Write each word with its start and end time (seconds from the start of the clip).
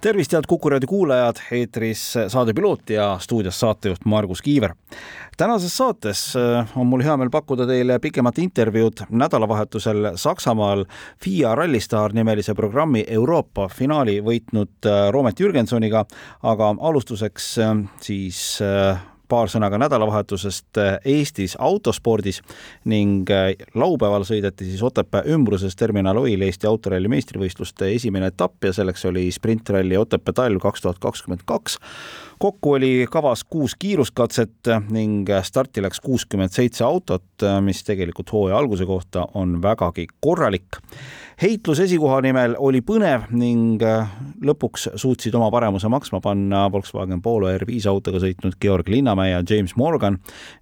tervist, 0.00 0.32
head 0.32 0.46
Kuku 0.48 0.70
raadio 0.70 0.88
kuulajad, 0.88 1.40
eetris 1.52 2.02
saade 2.28 2.54
Piloot 2.56 2.90
ja 2.90 3.18
stuudios 3.20 3.60
saatejuht 3.60 4.04
Margus 4.04 4.42
Kiiver. 4.42 4.74
tänases 5.36 5.76
saates 5.76 6.36
äh, 6.36 6.72
on 6.76 6.86
mul 6.86 7.02
hea 7.02 7.16
meel 7.16 7.30
pakkuda 7.30 7.66
teile 7.66 7.98
pikemat 7.98 8.38
intervjuud 8.38 9.04
nädalavahetusel 9.10 10.12
Saksamaal 10.16 10.84
FIA 11.24 11.54
Rallistar 11.54 12.12
nimelise 12.12 12.54
programmi 12.54 13.04
Euroopa 13.08 13.68
finaali 13.68 14.20
võitnud 14.24 14.88
äh, 14.88 15.08
Roomet 15.12 15.40
Jürgensoniga, 15.40 16.04
aga 16.42 16.74
alustuseks 16.80 17.58
äh, 17.58 17.76
siis 18.00 18.58
paar 19.30 19.50
sõna 19.52 19.70
ka 19.72 19.78
nädalavahetusest 19.80 20.80
äh, 20.80 20.96
Eestis 21.04 21.56
autospordis 21.58 22.40
ning 22.90 23.30
äh, 23.30 23.52
laupäeval 23.74 24.26
sõideti 24.28 24.68
siis 24.68 24.82
Otepää 24.86 25.24
ümbruses 25.30 25.76
Terminal 25.78 26.18
Oil 26.20 26.42
Eesti 26.46 26.68
autoralli 26.70 27.10
meistrivõistluste 27.12 27.92
esimene 27.94 28.32
etapp 28.32 28.68
ja 28.68 28.74
selleks 28.76 29.06
oli 29.10 29.28
sprintralli 29.34 29.98
Otepää 30.00 30.36
talv 30.42 30.62
kaks 30.62 30.86
tuhat 30.86 31.00
kakskümmend 31.02 31.46
kaks 31.48 31.78
kokku 32.40 32.72
oli 32.72 33.06
kavas 33.10 33.44
kuus 33.44 33.74
kiiruskatset 33.78 34.70
ning 34.90 35.28
starti 35.44 35.82
läks 35.84 36.00
kuuskümmend 36.00 36.54
seitse 36.56 36.84
autot, 36.86 37.44
mis 37.60 37.82
tegelikult 37.84 38.32
hooaja 38.32 38.56
alguse 38.56 38.86
kohta 38.88 39.26
on 39.34 39.58
vägagi 39.62 40.06
korralik. 40.24 40.80
Heitlus 41.42 41.80
esikoha 41.80 42.20
nimel 42.24 42.54
oli 42.58 42.80
põnev 42.84 43.26
ning 43.32 43.80
lõpuks 44.44 44.90
suutsid 45.00 45.36
oma 45.36 45.50
paremuse 45.52 45.88
maksma 45.92 46.20
panna 46.24 46.66
Volkswagen 46.72 47.20
Polo 47.24 47.48
R5 47.52 47.88
autoga 47.92 48.20
sõitnud 48.20 48.56
Georg 48.60 48.88
Linnamäe 48.92 49.34
ja 49.34 49.42
James 49.44 49.76
Morgan 49.76 50.16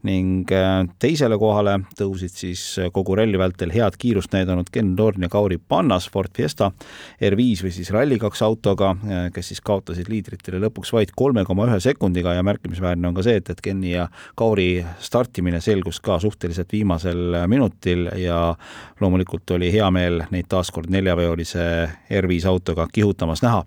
ning 0.06 0.50
teisele 0.98 1.38
kohale 1.38 1.76
tõusid 1.98 2.34
siis 2.34 2.64
kogu 2.94 3.18
ralli 3.18 3.38
vältel 3.38 3.74
head 3.74 3.98
kiirust 3.98 4.34
näidanud 4.34 4.70
Ken 4.74 4.96
Torn 4.98 5.26
ja 5.26 5.30
Kauri 5.30 5.58
Pannas 5.58 6.10
Ford 6.10 6.34
Fiesta 6.34 6.72
R5 7.22 7.66
või 7.66 7.74
siis 7.74 7.94
Rally2 7.94 8.46
autoga, 8.46 8.94
kes 9.34 9.54
siis 9.54 9.62
kaotasid 9.62 10.10
liidritele 10.10 10.62
lõpuks 10.66 10.94
vaid 10.94 11.14
kolme 11.18 11.46
koma 11.46 11.67
ühe 11.68 11.80
sekundiga 11.82 12.34
ja 12.34 12.42
märkimisväärne 12.46 13.08
on 13.08 13.16
ka 13.16 13.24
see, 13.26 13.38
et, 13.40 13.50
et 13.52 13.60
Kenni 13.64 13.92
ja 13.92 14.08
Kauri 14.38 14.84
startimine 15.04 15.60
selgus 15.64 16.00
ka 16.04 16.18
suhteliselt 16.22 16.72
viimasel 16.72 17.38
minutil 17.46 18.08
ja 18.16 18.54
loomulikult 19.00 19.50
oli 19.56 19.70
hea 19.72 19.88
meel 19.94 20.22
neid 20.32 20.48
taas 20.48 20.70
kord 20.74 20.90
neljaveolise 20.92 21.64
R5 22.20 22.48
autoga 22.48 22.88
kihutamas 22.92 23.42
näha. 23.42 23.64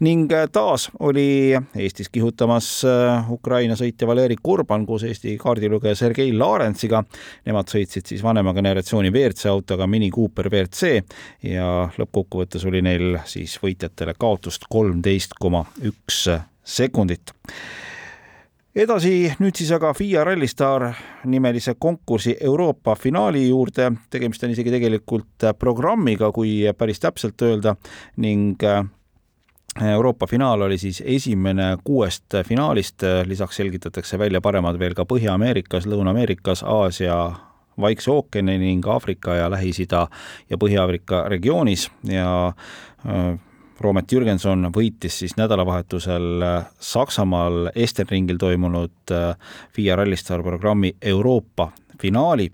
ning 0.00 0.32
äh, 0.32 0.48
taas 0.52 0.90
oli 1.00 1.56
Eestis 1.76 2.08
kihutamas 2.08 2.84
äh, 2.84 3.30
Ukraina 3.30 3.76
sõitja 3.78 4.06
Valeri 4.08 4.36
Kurban 4.42 4.86
koos 4.86 5.04
Eesti 5.04 5.36
kaardilugeja 5.40 5.94
Sergei 5.96 6.32
Larentsiga. 6.32 7.02
Nemad 7.46 7.70
sõitsid 7.70 8.08
siis 8.08 8.22
vanema 8.22 8.54
generatsiooni 8.54 9.10
WRC 9.12 9.50
autoga 9.50 9.86
Mini 9.86 10.10
Cooper 10.10 10.48
WRC 10.50 10.92
ja 11.52 11.68
lõppkokkuvõttes 11.98 12.66
oli 12.68 12.82
neil 12.82 13.18
siis 13.26 13.58
võitjatele 13.62 14.14
kaotust 14.18 14.68
kolmteist 14.70 15.36
koma 15.40 15.64
üks 15.82 16.26
sekundit. 16.64 17.34
Edasi 18.72 19.28
nüüd 19.42 19.58
siis 19.58 19.68
aga 19.76 19.90
FIA 19.92 20.22
Rallistar 20.24 20.86
nimelise 21.28 21.74
konkursi 21.78 22.38
Euroopa 22.40 22.94
finaali 22.96 23.44
juurde, 23.50 23.90
tegemist 24.10 24.46
on 24.46 24.54
isegi 24.54 24.72
tegelikult 24.72 25.44
programmiga, 25.60 26.30
kui 26.32 26.62
päris 26.78 27.02
täpselt 27.02 27.44
öelda 27.44 27.74
ning 28.24 28.64
äh, 28.64 28.80
Euroopa 29.92 30.26
finaal 30.26 30.60
oli 30.60 30.78
siis 30.78 31.02
esimene 31.04 31.76
kuuest 31.84 32.24
finaalist, 32.48 33.04
lisaks 33.26 33.56
selgitatakse 33.56 34.18
välja 34.18 34.40
paremad 34.40 34.78
veel 34.78 34.94
ka 34.94 35.04
Põhja-Ameerikas, 35.08 35.86
Lõuna-Ameerikas, 35.88 36.64
Aasia 36.64 37.16
Vaikse 37.80 38.10
ookeani 38.10 38.58
ning 38.58 38.88
Aafrika 38.88 39.34
ja 39.34 39.50
Lähis-Ida 39.50 40.06
ja 40.50 40.56
Põhja-Aafrika 40.60 41.24
regioonis. 41.28 41.90
Ja 42.04 42.52
äh, 43.06 43.38
Roomet 43.82 44.12
Jürgenson 44.12 44.68
võitis 44.74 45.18
siis 45.22 45.36
nädalavahetusel 45.36 46.44
äh, 46.46 46.66
Saksamaal 46.80 47.70
Estenringil 47.74 48.38
toimunud 48.40 49.14
äh, 49.14 49.36
FIA 49.74 49.96
Rallystar 49.98 50.42
programmi 50.42 50.94
Euroopa 51.02 51.70
finaali 52.02 52.48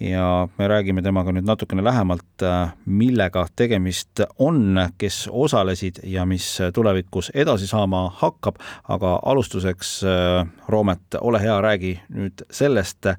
ja 0.00 0.48
me 0.58 0.68
räägime 0.68 1.02
temaga 1.04 1.32
nüüd 1.34 1.46
natukene 1.48 1.84
lähemalt, 1.84 2.42
äh, 2.42 2.72
millega 2.86 3.46
tegemist 3.56 4.24
on, 4.38 4.78
kes 4.98 5.24
osalesid 5.32 6.00
ja 6.08 6.24
mis 6.28 6.46
tulevikus 6.74 7.30
edasi 7.34 7.68
saama 7.70 8.06
hakkab, 8.22 8.60
aga 8.88 9.18
alustuseks, 9.22 9.94
äh, 10.08 10.46
Roomet, 10.68 11.18
ole 11.20 11.42
hea, 11.42 11.60
räägi 11.60 11.94
nüüd 12.08 12.46
sellest, 12.50 13.10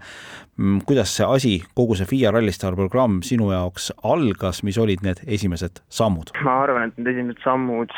mm, 0.57 0.81
kuidas 0.89 1.15
see 1.17 1.29
asi, 1.29 1.55
kogu 1.77 1.95
see 1.95 2.09
FIA 2.09 2.33
Rallystar 2.33 2.75
programm 2.75 3.21
sinu 3.23 3.51
jaoks 3.53 3.91
algas, 4.03 4.63
mis 4.63 4.77
olid 4.81 5.05
need 5.05 5.23
esimesed 5.27 5.83
sammud? 5.89 6.33
ma 6.43 6.61
arvan, 6.65 6.89
et 6.89 6.97
need 6.97 7.13
esimesed 7.13 7.43
sammud 7.45 7.93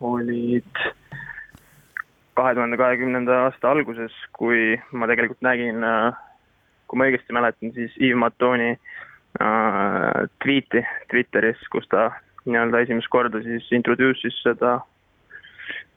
olid 0.00 0.84
kahe 2.40 2.54
tuhande 2.56 2.76
kahekümnenda 2.80 3.44
aasta 3.44 3.70
alguses, 3.70 4.14
kui 4.36 4.78
ma 4.92 5.08
tegelikult 5.10 5.42
nägin 5.44 5.84
äh, 5.84 6.18
kui 6.90 6.98
ma 6.98 7.06
õigesti 7.06 7.34
mäletan, 7.36 7.70
siis 7.76 7.94
Yves 8.00 8.18
Matoni 8.18 8.72
äh, 8.74 10.24
tweet'i 10.42 10.82
Twitteris, 11.12 11.62
kus 11.70 11.86
ta 11.92 12.08
nii-öelda 12.48 12.82
esimest 12.82 13.10
korda 13.12 13.42
siis 13.44 13.68
introduce'is 13.76 14.40
seda, 14.42 14.78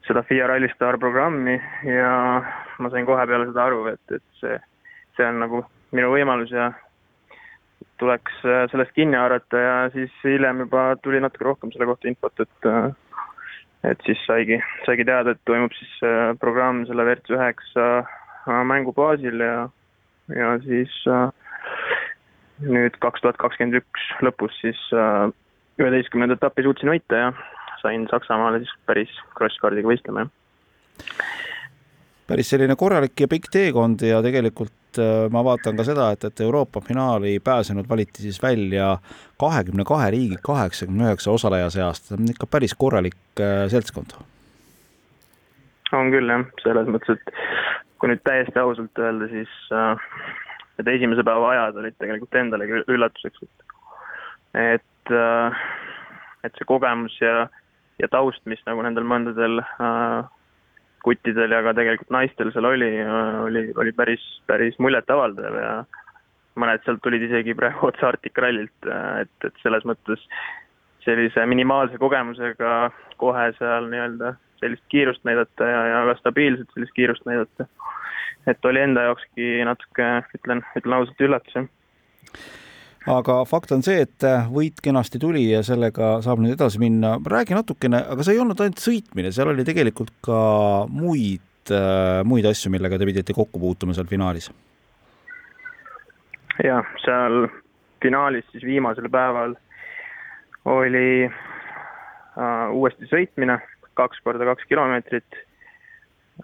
seda 0.06 0.22
FIA 0.28 0.46
Rallystar 0.52 1.00
programmi 1.02 1.56
ja 1.88 2.14
ma 2.78 2.92
sain 2.92 3.08
kohe 3.08 3.26
peale 3.26 3.50
seda 3.50 3.66
aru, 3.66 3.86
et, 3.94 4.18
et 4.18 4.24
see, 4.40 4.58
see 5.16 5.26
on 5.26 5.42
nagu 5.42 5.64
minu 5.94 6.10
võimalus 6.14 6.52
ja 6.54 6.70
tuleks 8.02 8.42
äh, 8.46 8.66
sellest 8.70 8.94
kinni 8.94 9.18
haarata 9.18 9.62
ja 9.66 9.76
siis 9.94 10.12
hiljem 10.24 10.64
juba 10.64 10.92
tuli 11.02 11.22
natuke 11.22 11.46
rohkem 11.46 11.72
selle 11.74 11.88
kohta 11.90 12.10
infot, 12.10 12.44
et 12.44 12.70
äh, 12.70 12.92
et 13.84 14.00
siis 14.06 14.20
saigi, 14.24 14.56
saigi 14.86 15.04
teada, 15.04 15.34
et 15.34 15.40
toimub 15.44 15.74
siis 15.76 15.96
äh, 16.06 16.32
programm 16.40 16.84
selle 16.88 17.04
WRC 17.04 17.34
üheksa 17.36 17.88
mängu 18.68 18.92
baasil 18.96 19.40
ja 19.40 19.56
ja 20.32 20.54
siis 20.64 20.92
äh, 21.10 21.28
nüüd 22.64 22.96
kaks 23.02 23.24
tuhat 23.24 23.38
kakskümmend 23.40 23.80
üks 23.82 24.06
lõpus 24.24 24.56
siis 24.62 24.80
äh, 24.96 25.28
üheteistkümnenda 25.80 26.38
etapi 26.38 26.64
suutsin 26.64 26.92
võita 26.94 27.20
ja 27.26 27.32
sain 27.82 28.06
Saksamaale 28.10 28.62
siis 28.62 28.72
päris 28.88 29.12
cross-kardiga 29.36 29.90
võistlema, 29.90 30.24
jah. 30.24 31.26
päris 32.30 32.52
selline 32.54 32.76
korralik 32.80 33.20
ja 33.20 33.28
pikk 33.28 33.50
teekond 33.52 34.04
ja 34.06 34.22
tegelikult 34.24 35.02
äh, 35.02 35.26
ma 35.34 35.44
vaatan 35.44 35.76
ka 35.76 35.86
seda, 35.86 36.10
et, 36.16 36.24
et 36.30 36.44
Euroopa 36.46 36.80
finaali 36.84 37.36
pääsenud 37.44 37.88
valiti 37.90 38.24
siis 38.24 38.40
välja 38.42 38.94
kahekümne 39.40 39.84
kahe 39.88 40.12
riigi 40.14 40.40
kaheksakümne 40.42 41.10
üheksa 41.10 41.34
osaleja 41.34 41.68
seast, 41.74 42.08
see 42.08 42.16
on 42.16 42.32
ikka 42.32 42.48
päris 42.48 42.76
korralik 42.78 43.18
seltskond. 43.68 44.16
On 45.96 46.12
küll 46.14 46.30
jah, 46.30 46.44
selles 46.62 46.90
mõttes, 46.90 47.18
et 47.18 47.94
kui 47.98 48.10
nüüd 48.10 48.22
täiesti 48.26 48.60
ausalt 48.60 49.00
öelda, 49.00 49.28
siis 49.32 49.52
äh, 49.72 50.06
need 50.78 50.90
esimese 50.96 51.24
päeva 51.26 51.52
ajad 51.54 51.80
olid 51.82 51.96
tegelikult 52.00 52.40
endalegi 52.40 52.84
üllatuseks, 52.92 53.44
et 53.46 53.72
et 54.54 55.12
äh, 55.14 55.64
et 56.44 56.58
see 56.58 56.68
kogemus 56.68 57.16
ja, 57.22 57.48
ja 58.02 58.08
taust, 58.12 58.42
mis 58.50 58.60
nagu 58.68 58.84
nendel 58.84 59.06
mõndadel 59.08 59.62
äh, 59.64 60.26
kuttidel 61.04 61.52
ja 61.52 61.62
ka 61.64 61.74
tegelikult 61.76 62.12
naistel 62.14 62.52
seal 62.52 62.68
oli, 62.68 62.90
oli, 63.44 63.66
oli 63.80 63.92
päris, 63.96 64.24
päris 64.48 64.76
muljetavaldav 64.80 65.58
ja 65.60 65.72
mõned 66.60 66.84
sealt 66.84 67.02
tulid 67.04 67.24
isegi 67.26 67.56
praegu 67.58 67.88
otse 67.88 68.06
Arctic 68.08 68.38
Rallilt, 68.38 68.88
et, 69.20 69.34
et 69.44 69.62
selles 69.62 69.84
mõttes 69.88 70.22
sellise 71.04 71.44
minimaalse 71.50 71.98
kogemusega 72.00 72.74
kohe 73.20 73.50
seal 73.58 73.90
nii-öelda 73.92 74.34
sellist 74.60 74.84
kiirust 74.92 75.24
näidata 75.24 75.68
ja, 75.68 75.80
ja 75.92 76.02
ka 76.08 76.18
stabiilselt 76.20 76.70
sellist 76.74 76.94
kiirust 76.96 77.26
näidata. 77.26 77.66
et 78.46 78.64
oli 78.64 78.80
enda 78.80 79.08
jaokski 79.08 79.64
natuke, 79.64 80.10
ütlen, 80.38 80.62
ütlen 80.76 80.98
ausalt, 80.98 81.24
üllatus, 81.28 81.56
jah 81.56 81.70
aga 83.10 83.40
fakt 83.48 83.72
on 83.76 83.82
see, 83.84 84.04
et 84.06 84.24
võit 84.52 84.80
kenasti 84.84 85.20
tuli 85.20 85.44
ja 85.50 85.62
sellega 85.66 86.18
saab 86.24 86.40
nüüd 86.40 86.56
edasi 86.56 86.80
minna. 86.80 87.16
räägi 87.20 87.56
natukene, 87.56 88.00
aga 88.10 88.24
see 88.24 88.36
ei 88.36 88.40
olnud 88.40 88.60
ainult 88.60 88.80
sõitmine, 88.80 89.32
seal 89.32 89.50
oli 89.52 89.64
tegelikult 89.66 90.12
ka 90.24 90.38
muid, 90.88 91.74
muid 92.24 92.48
asju, 92.48 92.72
millega 92.72 92.98
te 92.98 93.08
pidite 93.08 93.36
kokku 93.36 93.60
puutuma 93.60 93.96
seal 93.96 94.08
finaalis. 94.08 94.50
jah, 96.64 96.88
seal 97.04 97.48
finaalis 98.02 98.48
siis 98.52 98.64
viimasel 98.64 99.08
päeval 99.12 99.54
oli 100.64 101.26
uh, 101.28 102.72
uuesti 102.72 103.08
sõitmine 103.10 103.58
kaks 103.98 104.20
korda 104.24 104.46
kaks 104.48 104.66
kilomeetrit, 104.70 105.40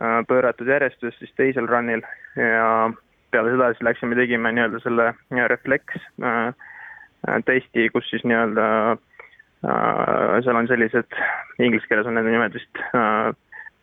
äh, 0.01 0.21
pööratud 0.29 0.69
järjestus 0.71 1.17
siis 1.19 1.33
teisel 1.39 1.69
run'il 1.71 2.05
ja 2.37 2.91
peale 3.31 3.55
seda 3.55 3.71
siis 3.73 3.87
läksime, 3.87 4.19
tegime 4.19 4.53
nii-öelda 4.55 4.83
selle 4.85 5.13
refleks 5.53 6.01
äh, 6.25 6.51
testi, 7.47 7.89
kus 7.95 8.09
siis 8.11 8.25
nii-öelda 8.25 8.97
seal 9.61 10.57
on 10.57 10.69
sellised, 10.71 11.19
inglise 11.61 11.85
keeles 11.85 12.07
on 12.09 12.15
nende 12.17 12.31
nimed 12.33 12.55
vist 12.57 12.79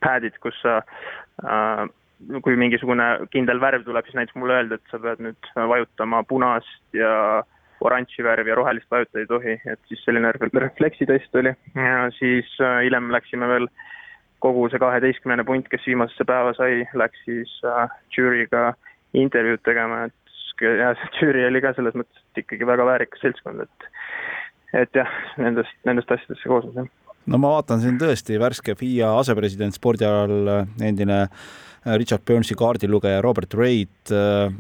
pad'id, 0.02 0.34
kus 0.42 0.58
sa 0.64 0.80
kui 2.42 2.58
mingisugune 2.58 3.06
kindel 3.30 3.62
värv 3.62 3.84
tuleb, 3.86 4.08
siis 4.08 4.18
näiteks 4.18 4.40
mulle 4.42 4.56
öeldi, 4.58 4.80
et 4.80 4.90
sa 4.90 4.98
pead 5.04 5.22
nüüd 5.22 5.52
vajutama 5.54 6.24
punast 6.26 6.98
ja 6.98 7.44
oranži 7.88 8.26
värvi 8.26 8.52
ja 8.52 8.58
rohelist 8.60 8.92
vajutada 8.92 9.24
ei 9.24 9.30
tohi, 9.30 9.58
et 9.66 9.80
siis 9.90 10.04
selline 10.06 10.32
refleksitest 10.38 11.36
oli 11.42 11.54
ja 11.76 12.08
siis 12.20 12.50
hiljem 12.60 13.12
läksime 13.16 13.50
veel 13.50 13.70
kogu 14.44 14.68
see 14.70 14.82
kaheteistkümnene 14.82 15.46
punt, 15.48 15.70
kes 15.72 15.86
viimasesse 15.88 16.26
päeva 16.30 16.54
sai, 16.58 16.84
läks 16.98 17.24
siis 17.26 17.54
äh, 17.66 17.88
žüüriga 18.14 18.70
intervjuud 19.18 19.64
tegema, 19.66 20.06
et 20.06 20.28
ja 20.62 20.94
see 21.00 21.14
žüüri 21.22 21.46
oli 21.48 21.62
ka 21.64 21.74
selles 21.78 21.98
mõttes 21.98 22.42
ikkagi 22.44 22.68
väga 22.70 22.86
väärikas 22.86 23.24
seltskond, 23.24 23.66
et 23.66 23.90
et 24.78 25.00
jah, 25.00 25.12
nendest, 25.40 25.74
nendest 25.88 26.12
asjadest 26.12 26.44
see 26.44 26.52
koosnes, 26.52 26.76
jah. 26.76 27.07
No 27.28 27.40
ma 27.42 27.56
vaatan 27.58 27.82
siin 27.84 27.98
tõesti 28.00 28.40
värske 28.40 28.76
FIA 28.80 29.14
asepresident 29.20 29.76
spordialal, 29.76 30.68
endine 30.84 31.24
äh, 31.26 31.96
Richard 32.00 32.24
Burnsi 32.28 32.56
kaardilugeja 32.58 33.22
Robert 33.24 33.54
Reid, 33.58 34.12
äh, 34.12 34.52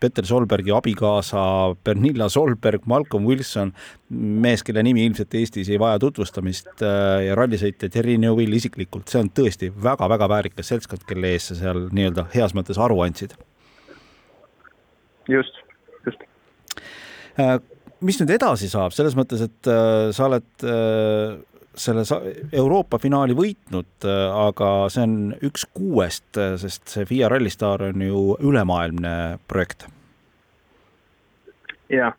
Peter 0.00 0.26
Solbergi 0.28 0.74
abikaasa 0.76 1.40
Pernilla 1.84 2.28
Solberg, 2.32 2.84
Malcolm 2.86 3.26
Wilson, 3.28 3.72
mees, 4.10 4.64
kelle 4.66 4.84
nimi 4.84 5.06
ilmselt 5.08 5.34
Eestis 5.40 5.70
ei 5.72 5.80
vaja 5.80 6.00
tutvustamist 6.02 6.84
ja 7.24 7.36
rallisõitja 7.38 7.88
Terry 7.92 8.18
Newell 8.20 8.58
isiklikult, 8.58 9.08
see 9.08 9.22
on 9.24 9.32
tõesti 9.32 9.70
väga-väga 9.72 10.28
väärikas 10.30 10.72
seltskond, 10.72 11.06
kelle 11.08 11.32
ees 11.32 11.48
sa 11.50 11.56
seal 11.58 11.86
nii-öelda 11.96 12.26
heas 12.36 12.52
mõttes 12.56 12.80
aru 12.82 13.00
andsid. 13.06 13.32
Just, 15.32 15.56
just. 16.04 16.28
Mis 18.04 18.20
nüüd 18.20 18.30
edasi 18.36 18.68
saab, 18.70 18.92
selles 18.94 19.16
mõttes, 19.18 19.42
et 19.48 19.70
sa 20.14 20.28
oled 20.28 20.66
selle 21.76 22.04
Euroopa 22.52 22.98
finaali 22.98 23.34
võitnud, 23.36 24.06
aga 24.32 24.70
see 24.92 25.04
on 25.04 25.16
üks 25.44 25.66
kuuest, 25.76 26.38
sest 26.62 26.88
see 26.88 27.06
FIA 27.08 27.28
Rallistar 27.32 27.84
on 27.90 28.02
ju 28.02 28.22
ülemaailmne 28.40 29.38
projekt. 29.48 29.86
jah, 31.92 32.16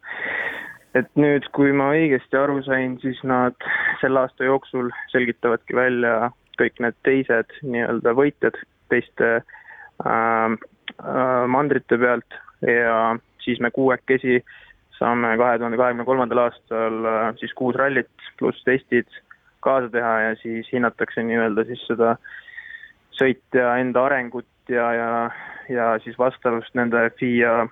et 0.96 1.10
nüüd, 1.20 1.50
kui 1.54 1.74
ma 1.76 1.90
õigesti 1.96 2.38
aru 2.40 2.62
sain, 2.66 3.00
siis 3.02 3.20
nad 3.28 3.56
selle 4.02 4.24
aasta 4.24 4.48
jooksul 4.48 4.92
selgitavadki 5.12 5.76
välja 5.76 6.30
kõik 6.58 6.82
need 6.84 6.98
teised 7.06 7.54
nii-öelda 7.62 8.14
võitjad 8.18 8.58
teiste 8.92 9.30
äh, 9.38 10.56
äh, 10.56 11.44
mandrite 11.54 12.00
pealt 12.02 12.40
ja 12.66 13.16
siis 13.44 13.62
me 13.64 13.72
kuuekesi 13.74 14.42
saame 14.98 15.36
kahe 15.38 15.60
tuhande 15.62 15.78
kahekümne 15.80 16.08
kolmandal 16.08 16.46
aastal 16.48 17.06
äh, 17.06 17.30
siis 17.42 17.54
kuus 17.58 17.78
rallit 17.78 18.30
pluss 18.40 18.64
testid 18.66 19.10
kaasa 19.60 19.90
teha 19.90 20.14
ja 20.22 20.36
siis 20.42 20.70
hinnatakse 20.74 21.24
nii-öelda 21.24 21.66
siis 21.70 21.84
seda 21.90 22.16
sõitja 23.18 23.76
enda 23.82 24.06
arengut 24.06 24.48
ja, 24.70 24.88
ja, 24.94 25.12
ja 25.70 25.92
siis 26.04 26.18
vastavust 26.20 26.76
nende 26.78 27.10
FIA, 27.20 27.68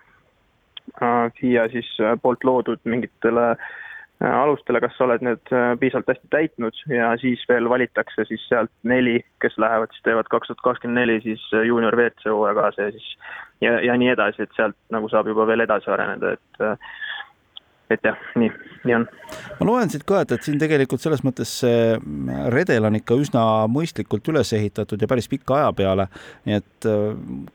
äh, 1.02 1.26
FIA 1.40 1.68
siis 1.74 1.90
äh, 2.02 2.16
poolt 2.22 2.44
loodud 2.44 2.82
mingitele 2.84 3.48
äh, 3.52 4.36
alustele, 4.42 4.82
kas 4.84 4.96
sa 4.98 5.08
oled 5.08 5.26
need 5.26 5.54
piisavalt 5.82 6.14
hästi 6.14 6.32
täitnud 6.34 6.84
ja 6.92 7.14
siis 7.22 7.44
veel 7.50 7.70
valitakse 7.70 8.28
siis 8.30 8.44
sealt 8.50 8.74
neli, 8.84 9.20
kes 9.44 9.58
lähevad, 9.62 9.94
siis 9.94 10.08
teevad 10.08 10.32
kaks 10.32 10.52
tuhat 10.52 10.64
kakskümmend 10.70 11.04
neli 11.04 11.20
siis 11.26 11.44
juunior 11.68 11.98
WRC 11.98 12.32
hooaja 12.32 12.60
kaasa 12.62 12.90
ja 12.90 12.96
siis 12.96 13.10
ja, 13.62 13.80
ja 13.92 13.98
nii 13.98 14.14
edasi, 14.16 14.44
et 14.44 14.56
sealt 14.58 14.78
nagu 14.92 15.10
saab 15.12 15.30
juba 15.32 15.48
veel 15.48 15.66
edasi 15.68 15.92
areneda, 15.92 16.36
et 16.36 16.64
et 17.94 18.06
jah, 18.08 18.18
nii, 18.40 18.50
nii 18.88 18.96
on. 18.98 19.08
ma 19.60 19.68
loen 19.70 19.92
siit 19.94 20.06
ka, 20.08 20.24
et, 20.26 20.32
et 20.36 20.46
siin 20.48 20.58
tegelikult 20.62 21.04
selles 21.04 21.22
mõttes 21.26 21.52
see 21.62 21.98
redel 22.54 22.88
on 22.90 22.98
ikka 22.98 23.18
üsna 23.22 23.44
mõistlikult 23.72 24.26
üles 24.34 24.54
ehitatud 24.58 25.02
ja 25.02 25.10
päris 25.12 25.30
pika 25.32 25.60
aja 25.60 25.74
peale. 25.78 26.08
nii 26.50 26.58
et 26.58 26.90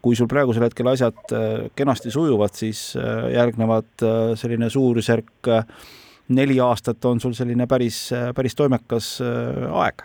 kui 0.02 0.18
sul 0.18 0.30
praegusel 0.30 0.68
hetkel 0.68 0.92
asjad 0.92 1.34
kenasti 1.78 2.12
sujuvad, 2.14 2.54
siis 2.54 2.92
järgnevad 3.34 4.06
selline 4.38 4.70
suurusjärk 4.70 5.50
neli 6.30 6.60
aastat 6.60 7.04
on 7.04 7.20
sul 7.20 7.34
selline 7.34 7.66
päris, 7.66 8.10
päris 8.36 8.54
toimekas 8.58 9.18
äh, 9.24 9.66
aeg. 9.82 10.04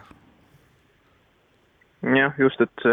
jah, 2.16 2.34
just, 2.38 2.62
et 2.62 2.88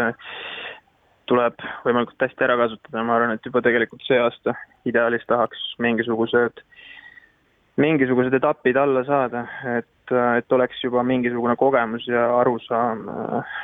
tuleb 1.29 1.57
võimalikult 1.85 2.25
hästi 2.25 2.45
ära 2.45 2.57
kasutada, 2.59 3.03
ma 3.05 3.17
arvan, 3.17 3.35
et 3.35 3.45
juba 3.45 3.61
tegelikult 3.65 4.03
see 4.07 4.19
aasta 4.19 4.55
ideaalis 4.89 5.25
tahaks 5.29 5.61
mingisugused, 5.81 6.63
mingisugused 7.81 8.33
etapid 8.37 8.77
alla 8.77 9.03
saada, 9.07 9.47
et, 9.77 10.13
et 10.37 10.51
oleks 10.57 10.83
juba 10.83 11.03
mingisugune 11.07 11.55
kogemus 11.57 12.05
ja 12.07 12.27
arusaam 12.39 13.07
äh, 13.09 13.57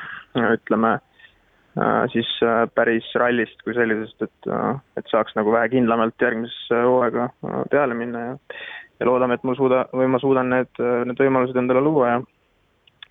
ütleme 0.56 0.96
äh, 0.96 2.04
siis 2.14 2.32
päris 2.76 3.08
rallist 3.22 3.62
kui 3.66 3.78
sellisest, 3.78 4.26
et, 4.26 4.52
et 4.98 5.14
saaks 5.14 5.38
nagu 5.38 5.54
vähe 5.54 5.70
kindlamalt 5.76 6.22
järgmisesse 6.22 6.84
hooaega 6.88 7.30
peale 7.72 7.98
minna 7.98 8.26
ja 8.26 8.36
ja 9.00 9.08
loodame, 9.08 9.38
et 9.38 9.46
mul 9.48 9.56
suuda, 9.56 9.86
või 9.96 10.10
ma 10.12 10.20
suudan 10.20 10.50
need, 10.52 10.80
need 11.08 11.22
võimalused 11.22 11.56
endale 11.56 11.80
luua 11.86 12.10
ja 12.10 12.18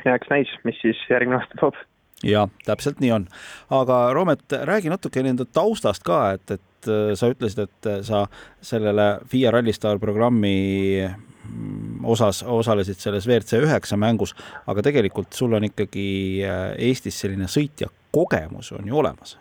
ja 0.05 0.15
eks 0.15 0.31
näis, 0.31 0.51
mis 0.65 0.79
siis 0.83 0.99
järgmine 1.11 1.41
aasta 1.41 1.59
toob. 1.61 1.79
Ja 2.25 2.49
täpselt 2.67 3.01
nii 3.01 3.13
on. 3.13 3.27
aga 3.71 4.13
Roomet, 4.13 4.45
räägi 4.53 4.91
natuke 4.91 5.21
enda 5.21 5.45
taustast 5.45 6.03
ka, 6.07 6.33
et, 6.35 6.51
et 6.51 6.91
äh, 6.91 7.15
sa 7.19 7.31
ütlesid, 7.31 7.69
et 7.69 7.87
äh, 7.91 8.01
sa 8.07 8.27
sellele 8.61 9.21
FIA 9.29 9.53
Rallystar 9.55 9.99
programmi 10.03 11.07
mm, 11.07 12.05
osas 12.05 12.43
osalesid 12.43 12.99
selles 12.99 13.29
WRC 13.29 13.63
üheksa 13.63 13.97
mängus, 13.97 14.35
aga 14.67 14.83
tegelikult 14.83 15.33
sul 15.33 15.55
on 15.59 15.69
ikkagi 15.71 16.09
äh, 16.47 16.73
Eestis 16.89 17.21
selline 17.21 17.51
sõitja 17.51 17.91
kogemus 18.15 18.73
on 18.73 18.89
ju 18.89 18.99
olemas. 18.99 19.39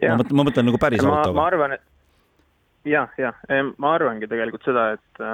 ma 0.00 0.16
mõtlen, 0.16 0.36
ma 0.36 0.46
mõtlen 0.46 0.68
nagu 0.70 0.78
päris 0.78 1.04
autoga. 1.04 1.36
ma 1.36 1.46
arvan, 1.50 1.76
et 1.76 2.88
jah, 2.88 3.10
jah, 3.18 3.36
ma 3.78 3.94
arvangi 3.96 4.28
tegelikult 4.30 4.64
seda, 4.68 4.92
et, 4.94 5.24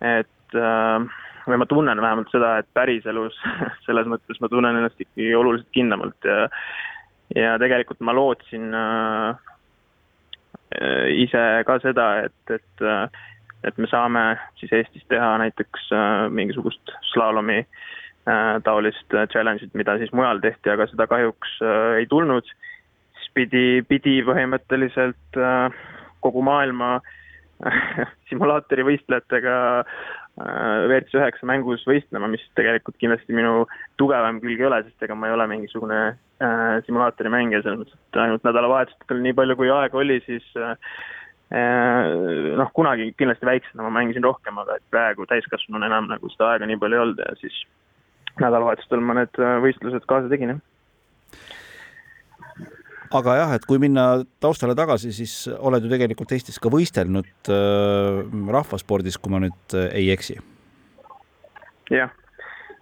et 0.00 0.56
äh, 0.56 1.24
või 1.48 1.58
ma 1.60 1.66
tunnen 1.68 2.00
vähemalt 2.02 2.30
seda, 2.32 2.58
et 2.60 2.68
päriselus 2.76 3.36
selles 3.86 4.08
mõttes 4.10 4.40
ma 4.42 4.50
tunnen 4.52 4.76
ennast 4.76 5.00
ikkagi 5.00 5.32
oluliselt 5.34 5.72
kindlamalt 5.76 6.28
ja 6.28 6.48
ja 7.36 7.58
tegelikult 7.60 8.00
ma 8.00 8.14
lootsin 8.16 8.72
äh, 8.72 9.48
ise 11.12 11.42
ka 11.68 11.76
seda, 11.82 12.06
et, 12.28 12.54
et 12.54 12.84
äh, 12.84 13.08
et 13.66 13.78
me 13.78 13.88
saame 13.90 14.22
siis 14.60 14.72
Eestis 14.72 15.04
teha 15.10 15.32
näiteks 15.42 15.88
äh, 15.92 16.28
mingisugust 16.30 16.92
slalomi 17.10 17.58
äh, 17.58 18.54
taolist 18.64 19.16
challenge'it, 19.32 19.74
mida 19.74 19.96
siis 19.98 20.12
mujal 20.14 20.40
tehti, 20.40 20.70
aga 20.70 20.86
seda 20.90 21.08
kahjuks 21.10 21.58
äh, 21.62 21.98
ei 22.02 22.06
tulnud. 22.06 22.46
siis 23.18 23.30
pidi, 23.34 23.82
pidi 23.88 24.20
põhimõtteliselt 24.26 25.40
äh, 25.42 25.74
kogu 26.24 26.42
maailma 26.42 27.00
simulaatori 28.30 28.86
võistlejatega 28.86 29.58
äh, 29.80 29.98
WRC 30.38 31.16
üheksa 31.18 31.46
mängus 31.48 31.82
võistlema, 31.88 32.28
mis 32.30 32.44
tegelikult 32.58 32.98
kindlasti 33.00 33.34
minu 33.34 33.64
tugevam 33.98 34.38
külg 34.42 34.60
ei 34.60 34.68
ole, 34.68 34.80
sest 34.86 35.06
ega 35.06 35.16
ma 35.18 35.30
ei 35.30 35.34
ole 35.34 35.48
mingisugune 35.50 35.98
äh, 36.08 36.78
simulaatori 36.86 37.32
mängija, 37.32 37.62
selles 37.64 37.80
mõttes, 37.82 37.98
et 37.98 38.20
ainult 38.22 38.46
nädalavahetustel 38.46 39.22
nii 39.24 39.36
palju, 39.38 39.58
kui 39.58 39.72
aega 39.74 39.98
oli, 39.98 40.20
siis 40.28 40.46
äh, 40.60 40.76
äh, 41.58 42.12
noh, 42.60 42.70
kunagi 42.76 43.10
kindlasti 43.18 43.50
väiksena 43.50 43.86
ma 43.86 43.92
mängisin 43.98 44.26
rohkem, 44.28 44.62
aga 44.62 44.78
et 44.78 44.86
praegu 44.94 45.26
täiskasvanuna 45.26 45.90
enam 45.90 46.10
nagu 46.12 46.30
seda 46.34 46.52
aega 46.52 46.70
nii 46.70 46.80
palju 46.84 47.00
ei 47.00 47.04
olnud 47.06 47.24
ja 47.24 47.34
siis 47.42 47.58
nädalavahetustel 48.38 49.02
ma 49.02 49.18
need 49.18 49.42
äh, 49.42 49.58
võistlused 49.64 50.06
kaasa 50.06 50.30
tegin, 50.30 50.54
jah 50.54 50.66
aga 53.14 53.36
jah, 53.38 53.54
et 53.56 53.64
kui 53.68 53.80
minna 53.80 54.22
taustale 54.42 54.76
tagasi, 54.78 55.12
siis 55.16 55.34
oled 55.58 55.84
ju 55.84 55.90
tegelikult 55.92 56.32
Eestis 56.36 56.60
ka 56.60 56.70
võistelnud 56.72 57.50
äh, 57.52 58.20
rahvaspordis, 58.52 59.18
kui 59.20 59.32
ma 59.32 59.42
nüüd 59.44 59.76
äh, 59.76 59.90
ei 59.96 60.10
eksi. 60.14 60.38
Ja,. 61.88 62.08
jah, 62.08 62.14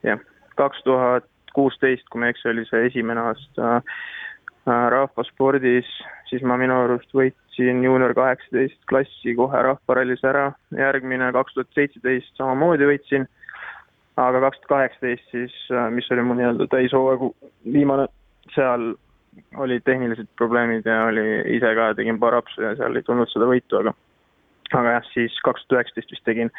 jah, 0.06 0.22
kaks 0.58 0.82
tuhat 0.86 1.28
kuusteist, 1.56 2.08
kui 2.10 2.20
ma 2.20 2.28
ei 2.28 2.36
eksi, 2.36 2.50
oli 2.52 2.66
see 2.68 2.88
esimene 2.90 3.22
aasta 3.30 3.78
äh, 3.78 4.84
rahvaspordis, 4.96 5.88
siis 6.30 6.44
ma 6.46 6.58
minu 6.60 6.76
arust 6.84 7.14
võitsin 7.16 7.84
juunior 7.86 8.14
kaheksateist 8.18 8.82
klassi 8.90 9.36
kohe 9.38 9.62
rahvarallis 9.70 10.24
ära, 10.26 10.50
järgmine 10.76 11.30
kaks 11.36 11.56
tuhat 11.56 11.72
seitseteist 11.78 12.34
samamoodi 12.40 12.90
võitsin, 12.90 13.30
aga 14.20 14.42
kaks 14.48 14.62
tuhat 14.62 14.72
kaheksateist 14.74 15.32
siis, 15.32 15.56
äh, 15.72 15.88
mis 15.94 16.10
oli 16.10 16.26
mu 16.26 16.36
nii-öelda 16.38 16.68
täishooaegu 16.74 17.32
viimane, 17.72 18.10
seal 18.54 18.94
olid 19.56 19.84
tehnilised 19.84 20.28
probleemid 20.38 20.86
ja 20.88 21.04
oli, 21.10 21.24
ise 21.56 21.74
ka 21.76 21.92
tegin 21.98 22.20
paar 22.22 22.38
apsu 22.38 22.62
ja 22.62 22.74
seal 22.78 22.96
ei 22.96 23.04
tulnud 23.06 23.30
seda 23.32 23.48
võitu, 23.50 23.80
aga 23.80 23.94
aga 24.74 24.96
jah, 24.96 25.08
siis 25.12 25.36
kaks 25.46 25.66
tuhat 25.66 25.84
üheksateist 25.84 26.14
vist 26.14 26.24
tegin, 26.26 26.50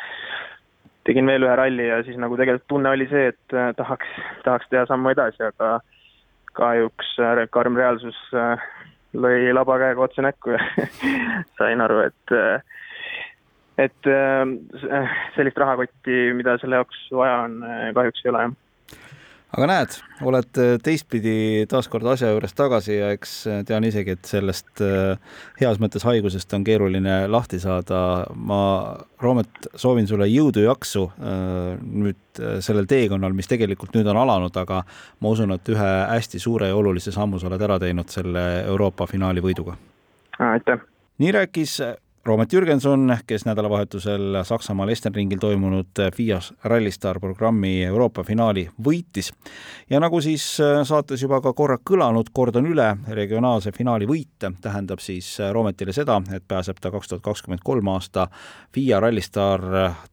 tegin 1.09 1.27
veel 1.27 1.45
ühe 1.47 1.55
ralli 1.59 1.89
ja 1.89 1.99
siis 2.07 2.19
nagu 2.21 2.37
tegelikult 2.39 2.67
tunne 2.71 2.93
oli 2.95 3.07
see, 3.11 3.31
et 3.33 3.55
äh, 3.57 3.73
tahaks, 3.77 4.13
tahaks 4.45 4.69
teha 4.71 4.85
sammu 4.89 5.11
edasi, 5.13 5.43
aga 5.49 5.77
kahjuks 6.57 7.13
äh, 7.21 7.43
karm 7.53 7.77
reaalsus 7.77 8.17
äh, 8.33 8.63
lõi 9.17 9.51
labakäega 9.55 10.03
otse 10.07 10.25
näkku 10.25 10.55
ja 10.55 10.61
sain 11.59 11.83
aru, 11.83 12.03
et 12.07 12.37
et 13.77 14.09
äh, 14.09 15.17
sellist 15.35 15.59
rahakotti, 15.61 16.31
mida 16.37 16.57
selle 16.61 16.79
jaoks 16.81 17.03
vaja 17.13 17.43
on, 17.45 17.59
kahjuks 17.97 18.25
ei 18.25 18.33
ole, 18.33 18.47
jah 18.47 18.55
aga 19.55 19.67
näed, 19.69 19.93
oled 20.27 20.59
äh, 20.59 20.73
teistpidi 20.83 21.65
taaskord 21.71 22.07
asja 22.11 22.33
juures 22.33 22.55
tagasi 22.57 22.97
ja 22.97 23.11
eks 23.15 23.35
äh, 23.47 23.61
tean 23.67 23.85
isegi, 23.87 24.17
et 24.17 24.27
sellest 24.27 24.81
äh, 24.83 25.15
heas 25.61 25.79
mõttes 25.79 26.03
haigusest 26.07 26.51
on 26.57 26.65
keeruline 26.67 27.19
lahti 27.31 27.59
saada. 27.63 28.01
ma, 28.35 28.59
Roomet, 29.21 29.69
soovin 29.75 30.07
sulle 30.07 30.27
jõudu 30.29 30.61
ja 30.61 30.73
jaksu 30.73 31.07
nüüd 31.17 32.41
sellel 32.61 32.85
teekonnal, 32.85 33.33
mis 33.33 33.47
tegelikult 33.49 33.95
nüüd 33.95 34.05
on 34.11 34.19
alanud, 34.21 34.57
aga 34.59 34.83
ma 35.23 35.31
usun, 35.31 35.55
et 35.55 35.71
ühe 35.73 35.87
hästi 36.11 36.41
suure 36.43 36.69
ja 36.69 36.75
olulise 36.77 37.13
sammu 37.15 37.39
sa 37.39 37.47
oled 37.49 37.63
ära 37.65 37.79
teinud 37.81 38.11
selle 38.13 38.43
Euroopa 38.67 39.07
finaali 39.09 39.41
võiduga. 39.41 39.77
aitäh! 40.37 40.83
nii 41.17 41.31
rääkis 41.33 41.79
Roomet 42.27 42.53
Jürgenson, 42.53 43.17
kes 43.27 43.45
nädalavahetusel 43.47 44.41
Saksamaal 44.43 44.89
Estenringil 44.89 45.39
toimunud 45.39 45.99
FIA 46.15 46.39
Rallystar 46.63 47.19
programmi 47.23 47.83
Euroopa 47.87 48.23
finaali 48.23 48.65
võitis. 48.83 49.31
ja 49.89 50.01
nagu 50.03 50.19
siis 50.21 50.59
äh, 50.59 50.81
saates 50.83 51.23
juba 51.23 51.39
ka 51.41 51.53
korra 51.53 51.77
kõlanud, 51.89 52.33
kordan 52.33 52.67
üle, 52.67 52.89
regionaalse 53.07 53.71
finaali 53.71 54.09
võit 54.09 54.43
tähendab 54.61 54.99
siis 54.99 55.39
äh, 55.39 55.53
Roometile 55.55 55.95
seda, 55.95 56.19
et 56.35 56.43
pääseb 56.47 56.81
ta 56.83 56.91
kaks 56.91 57.07
tuhat 57.07 57.23
kakskümmend 57.23 57.63
kolm 57.63 57.87
aasta 57.87 58.27
FIA 58.75 58.99
Rallystar 58.99 59.63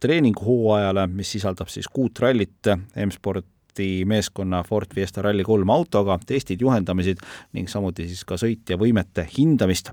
treeninguhooajale, 0.01 1.09
mis 1.11 1.35
sisaldab 1.35 1.69
siis 1.69 1.91
kuut 1.91 2.23
rallit 2.23 2.71
M-sport 2.95 3.54
Sporti 3.75 4.05
meeskonna 4.05 4.63
Ford 4.63 4.87
Fiesta 4.95 5.23
Rally3 5.23 5.73
autoga, 5.73 6.19
testid, 6.27 6.61
juhendamised 6.61 7.19
ning 7.53 7.67
samuti 7.69 8.07
siis 8.07 8.23
ka 8.25 8.37
sõitja 8.39 8.77
võimete 8.79 9.27
hindamist. 9.27 9.91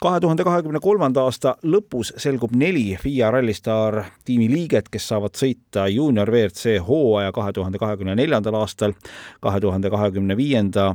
kahe 0.00 0.20
tuhande 0.20 0.44
kahekümne 0.44 0.80
kolmanda 0.84 1.22
aasta 1.24 1.54
lõpus 1.64 2.12
selgub 2.20 2.52
neli 2.52 2.96
FIA 3.00 3.30
Rallystar 3.30 4.04
tiimi 4.24 4.50
liiget, 4.52 4.90
kes 4.92 5.08
saavad 5.08 5.32
sõita 5.32 5.88
juunior 5.88 6.28
WRC 6.28 6.76
hooaja 6.84 7.32
kahe 7.32 7.52
tuhande 7.52 7.78
kahekümne 7.78 8.14
neljandal 8.14 8.54
aastal, 8.60 8.92
kahe 9.40 9.60
tuhande 9.60 9.90
kahekümne 9.90 10.36
viienda 10.36 10.94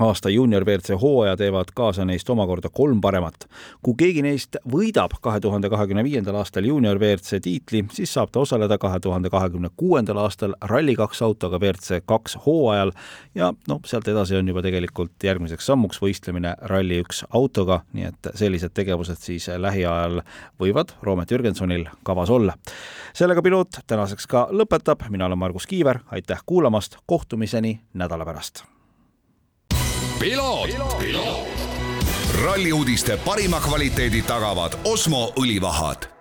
aasta 0.00 0.30
juunior 0.30 0.64
WRC 0.64 1.00
hooaja 1.00 1.36
teevad 1.36 1.64
kaasa 1.74 2.04
neist 2.04 2.30
omakorda 2.30 2.68
kolm 2.72 3.00
paremat. 3.00 3.46
kui 3.82 3.94
keegi 3.98 4.22
neist 4.22 4.56
võidab 4.72 5.16
kahe 5.20 5.40
tuhande 5.40 5.70
kahekümne 5.72 6.04
viiendal 6.04 6.36
aastal 6.36 6.64
juunior 6.64 6.98
WRC 6.98 7.40
tiitli, 7.42 7.84
siis 7.92 8.12
saab 8.14 8.30
ta 8.32 8.40
osaleda 8.40 8.78
kahe 8.78 9.00
tuhande 9.00 9.30
kahekümne 9.30 9.70
kuuendal 9.76 10.20
aastal 10.20 10.54
Rally2 10.64 11.24
autoga 11.24 11.58
WRC 11.58 12.02
kaks 12.06 12.36
hooajal 12.46 12.92
ja 13.34 13.52
noh, 13.68 13.80
sealt 13.86 14.08
edasi 14.08 14.36
on 14.36 14.48
juba 14.48 14.62
tegelikult 14.62 15.24
järgmiseks 15.24 15.66
sammuks 15.66 16.02
võistlemine 16.02 16.54
Rally1 16.62 17.24
autoga, 17.30 17.80
nii 17.92 18.10
et 18.10 18.30
sellised 18.34 18.76
tegevused 18.76 19.20
siis 19.20 19.48
lähiajal 19.48 20.20
võivad 20.60 20.92
Roomet 21.02 21.32
Jürgensonil 21.32 21.88
kavas 22.04 22.30
olla. 22.30 22.54
sellega 23.14 23.42
piloot 23.42 23.80
tänaseks 23.86 24.26
ka 24.26 24.48
lõpetab, 24.52 25.08
mina 25.08 25.26
olen 25.26 25.38
Margus 25.38 25.66
Kiiver, 25.66 26.04
aitäh 26.10 26.42
kuulamast, 26.46 26.96
kohtumiseni 27.06 27.80
nädala 27.94 28.24
pärast 28.24 28.66
ralli 32.44 32.72
uudiste 32.72 33.16
parima 33.16 33.60
kvaliteedi 33.60 34.22
tagavad 34.22 34.78
Osmo 34.84 35.32
õlivahad 35.36 36.15